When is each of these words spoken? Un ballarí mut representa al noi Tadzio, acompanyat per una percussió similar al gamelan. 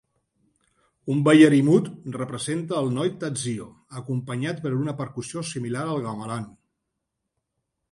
Un 1.15 1.19
ballarí 1.27 1.59
mut 1.67 1.89
representa 2.15 2.79
al 2.79 2.89
noi 2.95 3.13
Tadzio, 3.25 3.69
acompanyat 4.01 4.65
per 4.65 4.73
una 4.81 4.97
percussió 5.05 5.47
similar 5.53 5.87
al 5.93 6.05
gamelan. 6.09 6.51